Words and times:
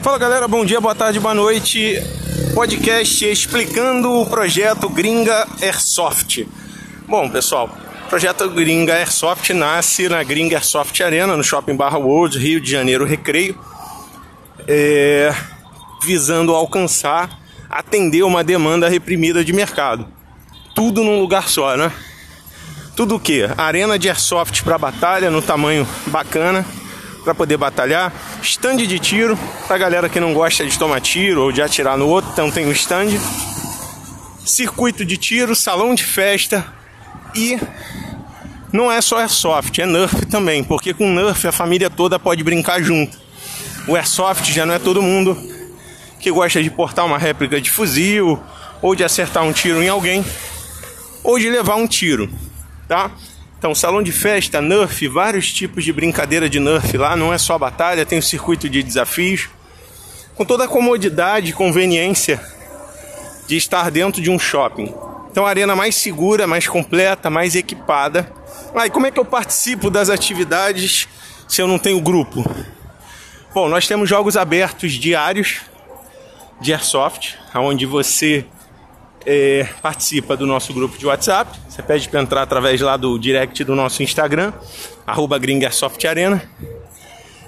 Fala 0.00 0.16
galera, 0.16 0.46
bom 0.46 0.64
dia, 0.64 0.80
boa 0.80 0.94
tarde, 0.94 1.18
boa 1.18 1.34
noite. 1.34 2.00
Podcast 2.54 3.28
explicando 3.28 4.08
o 4.12 4.26
projeto 4.26 4.88
Gringa 4.88 5.46
Airsoft. 5.60 6.46
Bom, 7.06 7.28
pessoal, 7.28 7.68
o 8.06 8.08
projeto 8.08 8.48
Gringa 8.48 8.94
Airsoft 8.94 9.50
nasce 9.52 10.08
na 10.08 10.22
Gringa 10.22 10.56
Airsoft 10.56 11.02
Arena, 11.02 11.36
no 11.36 11.42
Shopping 11.42 11.74
Barra 11.74 11.98
World, 11.98 12.38
Rio 12.38 12.60
de 12.60 12.70
Janeiro, 12.70 13.04
Recreio, 13.04 13.58
é, 14.68 15.34
visando 16.04 16.54
alcançar, 16.54 17.36
atender 17.68 18.22
uma 18.22 18.44
demanda 18.44 18.88
reprimida 18.88 19.44
de 19.44 19.52
mercado. 19.52 20.06
Tudo 20.76 21.02
num 21.02 21.18
lugar 21.18 21.48
só, 21.48 21.76
né? 21.76 21.90
Tudo 22.94 23.16
o 23.16 23.20
que? 23.20 23.48
Arena 23.58 23.98
de 23.98 24.08
Airsoft 24.08 24.62
para 24.62 24.78
batalha, 24.78 25.28
no 25.28 25.42
tamanho 25.42 25.86
bacana 26.06 26.64
para 27.28 27.34
poder 27.34 27.58
batalhar, 27.58 28.10
stand 28.42 28.76
de 28.76 28.98
tiro 28.98 29.38
para 29.66 29.76
galera 29.76 30.08
que 30.08 30.18
não 30.18 30.32
gosta 30.32 30.64
de 30.64 30.78
tomar 30.78 30.98
tiro 31.02 31.42
ou 31.42 31.52
de 31.52 31.60
atirar 31.60 31.98
no 31.98 32.08
outro, 32.08 32.30
então 32.32 32.50
tem 32.50 32.66
um 32.66 32.72
stand, 32.72 33.10
circuito 34.46 35.04
de 35.04 35.18
tiro, 35.18 35.54
salão 35.54 35.94
de 35.94 36.04
festa 36.04 36.64
e 37.34 37.60
não 38.72 38.90
é 38.90 39.02
só 39.02 39.18
airsoft, 39.18 39.78
é 39.78 39.84
nerf 39.84 40.24
também, 40.24 40.64
porque 40.64 40.94
com 40.94 41.12
nerf 41.12 41.46
a 41.46 41.52
família 41.52 41.90
toda 41.90 42.18
pode 42.18 42.42
brincar 42.42 42.80
junto. 42.80 43.18
O 43.86 43.94
airsoft 43.94 44.50
já 44.50 44.64
não 44.64 44.72
é 44.72 44.78
todo 44.78 45.02
mundo 45.02 45.36
que 46.18 46.30
gosta 46.30 46.62
de 46.62 46.70
portar 46.70 47.04
uma 47.04 47.18
réplica 47.18 47.60
de 47.60 47.70
fuzil 47.70 48.42
ou 48.80 48.94
de 48.94 49.04
acertar 49.04 49.44
um 49.44 49.52
tiro 49.52 49.82
em 49.82 49.88
alguém 49.90 50.24
ou 51.22 51.38
de 51.38 51.50
levar 51.50 51.74
um 51.74 51.86
tiro, 51.86 52.30
tá? 52.88 53.10
Então, 53.58 53.74
salão 53.74 54.00
de 54.00 54.12
festa, 54.12 54.60
Nerf, 54.60 55.08
vários 55.08 55.52
tipos 55.52 55.84
de 55.84 55.92
brincadeira 55.92 56.48
de 56.48 56.60
Nerf 56.60 56.96
lá, 56.96 57.16
não 57.16 57.34
é 57.34 57.38
só 57.38 57.58
batalha, 57.58 58.06
tem 58.06 58.20
o 58.20 58.22
circuito 58.22 58.68
de 58.68 58.84
desafios, 58.84 59.48
com 60.36 60.44
toda 60.44 60.64
a 60.64 60.68
comodidade 60.68 61.50
e 61.50 61.52
conveniência 61.52 62.40
de 63.48 63.56
estar 63.56 63.90
dentro 63.90 64.22
de 64.22 64.30
um 64.30 64.38
shopping. 64.38 64.94
Então, 65.28 65.44
a 65.44 65.48
arena 65.48 65.74
mais 65.74 65.96
segura, 65.96 66.46
mais 66.46 66.68
completa, 66.68 67.28
mais 67.28 67.56
equipada. 67.56 68.32
Ah, 68.72 68.86
e 68.86 68.90
como 68.90 69.08
é 69.08 69.10
que 69.10 69.18
eu 69.18 69.24
participo 69.24 69.90
das 69.90 70.08
atividades 70.08 71.08
se 71.48 71.60
eu 71.60 71.66
não 71.66 71.80
tenho 71.80 72.00
grupo? 72.00 72.48
Bom, 73.52 73.68
nós 73.68 73.88
temos 73.88 74.08
jogos 74.08 74.36
abertos 74.36 74.92
diários 74.92 75.62
de 76.60 76.72
Airsoft, 76.72 77.34
onde 77.56 77.86
você 77.86 78.44
é, 79.26 79.68
participa 79.82 80.36
do 80.36 80.46
nosso 80.46 80.72
grupo 80.72 80.98
de 80.98 81.06
WhatsApp. 81.06 81.58
Você 81.68 81.82
pede 81.82 82.08
para 82.08 82.20
entrar 82.20 82.42
através 82.42 82.80
lá 82.80 82.96
do 82.96 83.18
direct 83.18 83.62
do 83.64 83.74
nosso 83.74 84.02
Instagram, 84.02 84.52
arroba 85.06 85.38
Arena. 86.08 86.42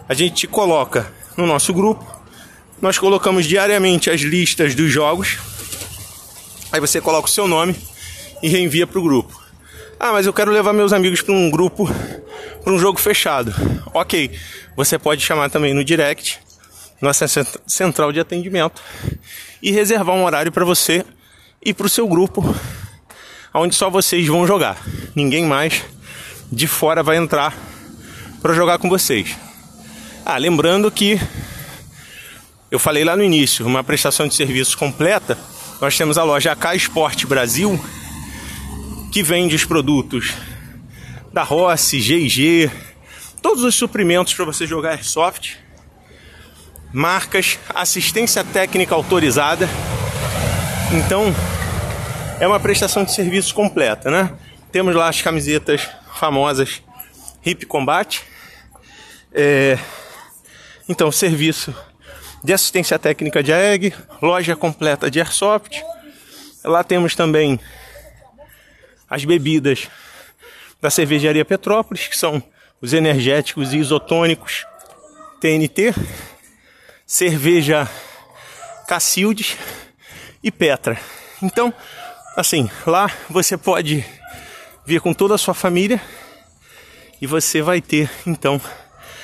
A 0.08 0.14
gente 0.14 0.34
te 0.34 0.46
coloca 0.46 1.12
no 1.36 1.46
nosso 1.46 1.72
grupo. 1.72 2.04
Nós 2.80 2.98
colocamos 2.98 3.46
diariamente 3.46 4.10
as 4.10 4.20
listas 4.20 4.74
dos 4.74 4.90
jogos. 4.90 5.38
Aí 6.72 6.80
você 6.80 7.00
coloca 7.00 7.28
o 7.28 7.30
seu 7.30 7.46
nome 7.46 7.76
e 8.42 8.48
reenvia 8.48 8.86
para 8.86 8.98
o 8.98 9.02
grupo. 9.02 9.40
Ah, 9.98 10.12
mas 10.12 10.24
eu 10.26 10.32
quero 10.32 10.50
levar 10.50 10.72
meus 10.72 10.92
amigos 10.92 11.20
para 11.20 11.34
um 11.34 11.50
grupo, 11.50 11.86
para 12.64 12.72
um 12.72 12.78
jogo 12.78 12.98
fechado. 12.98 13.54
Ok, 13.92 14.30
você 14.74 14.98
pode 14.98 15.20
chamar 15.20 15.50
também 15.50 15.74
no 15.74 15.84
direct, 15.84 16.40
nossa 17.02 17.26
central 17.66 18.10
de 18.12 18.20
atendimento, 18.20 18.80
e 19.62 19.70
reservar 19.70 20.16
um 20.16 20.24
horário 20.24 20.50
para 20.50 20.64
você 20.64 21.04
e 21.62 21.74
para 21.74 21.86
o 21.86 21.90
seu 21.90 22.08
grupo, 22.08 22.54
onde 23.52 23.74
só 23.74 23.90
vocês 23.90 24.26
vão 24.26 24.46
jogar. 24.46 24.78
Ninguém 25.14 25.44
mais 25.44 25.84
de 26.50 26.66
fora 26.66 27.02
vai 27.02 27.16
entrar 27.16 27.54
para 28.40 28.54
jogar 28.54 28.78
com 28.78 28.88
vocês. 28.88 29.36
Ah, 30.24 30.38
lembrando 30.38 30.90
que 30.90 31.20
eu 32.70 32.78
falei 32.78 33.04
lá 33.04 33.14
no 33.14 33.22
início, 33.22 33.66
uma 33.66 33.84
prestação 33.84 34.26
de 34.26 34.34
serviços 34.34 34.74
completa. 34.74 35.36
Nós 35.80 35.96
temos 35.96 36.16
a 36.16 36.24
loja 36.24 36.52
AK 36.52 36.76
Esporte 36.76 37.26
Brasil, 37.26 37.78
que 39.12 39.22
vende 39.22 39.54
os 39.54 39.64
produtos 39.64 40.32
da 41.32 41.42
Rossi, 41.42 41.98
GG, 41.98 42.70
todos 43.42 43.64
os 43.64 43.74
suprimentos 43.74 44.32
para 44.32 44.44
você 44.44 44.66
jogar 44.66 44.92
airsoft, 44.92 45.58
marcas, 46.92 47.58
assistência 47.74 48.42
técnica 48.42 48.94
autorizada 48.94 49.68
então, 50.92 51.32
é 52.40 52.46
uma 52.46 52.58
prestação 52.58 53.04
de 53.04 53.12
serviços 53.12 53.52
completa, 53.52 54.10
né? 54.10 54.36
Temos 54.72 54.94
lá 54.94 55.08
as 55.08 55.22
camisetas 55.22 55.88
famosas 56.16 56.82
Hip 57.44 57.64
Combat. 57.66 58.22
É... 59.32 59.78
Então, 60.88 61.12
serviço 61.12 61.74
de 62.42 62.52
assistência 62.52 62.98
técnica 62.98 63.42
de 63.42 63.52
AEG, 63.52 63.94
loja 64.20 64.56
completa 64.56 65.10
de 65.10 65.20
Airsoft. 65.20 65.80
Lá 66.64 66.82
temos 66.82 67.14
também 67.14 67.60
as 69.08 69.24
bebidas 69.24 69.88
da 70.80 70.90
cervejaria 70.90 71.44
Petrópolis, 71.44 72.08
que 72.08 72.16
são 72.16 72.42
os 72.80 72.92
energéticos 72.92 73.72
e 73.72 73.78
isotônicos 73.78 74.66
TNT, 75.40 75.94
cerveja 77.06 77.88
Cacildes 78.88 79.56
e 80.42 80.50
Petra. 80.50 80.98
Então, 81.42 81.72
assim, 82.36 82.70
lá 82.86 83.10
você 83.28 83.56
pode 83.56 84.04
vir 84.84 85.00
com 85.00 85.12
toda 85.12 85.34
a 85.34 85.38
sua 85.38 85.54
família 85.54 86.00
e 87.20 87.26
você 87.26 87.62
vai 87.62 87.80
ter, 87.80 88.10
então. 88.26 88.60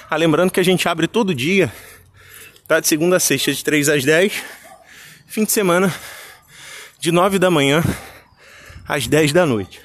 Ah, 0.08 0.16
lembrando 0.16 0.50
que 0.50 0.60
a 0.60 0.64
gente 0.64 0.88
abre 0.88 1.08
todo 1.08 1.34
dia, 1.34 1.72
tá? 2.68 2.78
De 2.78 2.86
segunda 2.86 3.16
a 3.16 3.20
sexta, 3.20 3.52
de 3.52 3.64
3 3.64 3.88
às 3.88 4.04
10. 4.04 4.32
Fim 5.26 5.44
de 5.44 5.50
semana, 5.50 5.92
de 7.00 7.10
9 7.10 7.38
da 7.38 7.50
manhã 7.50 7.82
às 8.86 9.06
10 9.06 9.32
da 9.32 9.44
noite. 9.44 9.80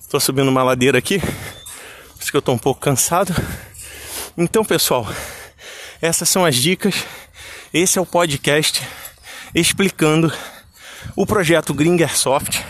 Estou 0.00 0.20
subindo 0.20 0.48
uma 0.48 0.62
ladeira 0.62 0.98
aqui, 0.98 1.18
por 1.18 2.22
isso 2.22 2.30
que 2.30 2.36
eu 2.36 2.40
estou 2.40 2.54
um 2.54 2.58
pouco 2.58 2.80
cansado. 2.80 3.34
Então, 4.36 4.64
pessoal, 4.64 5.06
essas 6.00 6.28
são 6.28 6.44
as 6.44 6.54
dicas. 6.54 7.04
Esse 7.74 7.98
é 7.98 8.00
o 8.00 8.06
podcast 8.06 8.86
explicando 9.54 10.32
o 11.18 11.26
projeto 11.26 11.74
Green 11.74 12.00
Airsoft. 12.00 12.64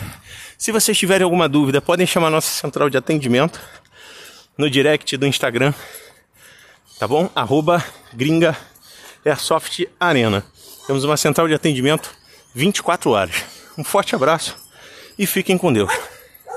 Se 0.57 0.71
vocês 0.71 0.97
tiverem 0.97 1.23
alguma 1.23 1.47
dúvida, 1.47 1.79
podem 1.79 2.07
chamar 2.07 2.31
nossa 2.31 2.49
central 2.49 2.89
de 2.89 2.97
atendimento 2.97 3.61
no 4.57 4.67
direct 4.67 5.15
do 5.17 5.27
Instagram, 5.27 5.71
tá 6.97 7.07
bom? 7.07 7.29
Arroba 7.35 7.85
Gringa 8.11 8.57
Airsoft 9.23 9.87
Arena. 9.99 10.43
Temos 10.87 11.03
uma 11.03 11.15
central 11.15 11.47
de 11.47 11.53
atendimento 11.53 12.09
24 12.55 13.11
horas. 13.11 13.35
Um 13.77 13.83
forte 13.83 14.15
abraço 14.15 14.57
e 15.15 15.27
fiquem 15.27 15.55
com 15.55 15.71
Deus. 15.71 15.93